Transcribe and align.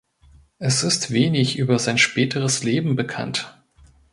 Es 0.57 0.81
ist 0.81 1.11
wenig 1.11 1.59
über 1.59 1.77
sein 1.77 1.99
späteres 1.99 2.63
Leben 2.63 2.95
bekannt. 2.95 3.61